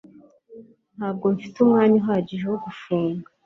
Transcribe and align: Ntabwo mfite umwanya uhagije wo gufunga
Ntabwo 0.97 1.25
mfite 1.35 1.57
umwanya 1.65 1.95
uhagije 2.01 2.45
wo 2.51 2.57
gufunga 2.65 3.27